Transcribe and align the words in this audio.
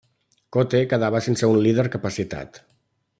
Kotte 0.55 0.79
quedava 0.93 1.21
sense 1.27 1.49
un 1.53 1.59
líder 1.67 1.85
capacitat. 1.97 2.59